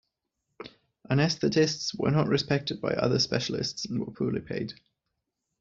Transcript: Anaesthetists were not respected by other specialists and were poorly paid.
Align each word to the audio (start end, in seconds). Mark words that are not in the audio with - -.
Anaesthetists 1.11 1.93
were 1.95 2.09
not 2.09 2.27
respected 2.27 2.81
by 2.81 2.89
other 2.95 3.19
specialists 3.19 3.85
and 3.85 3.99
were 3.99 4.11
poorly 4.11 4.41
paid. 4.41 4.73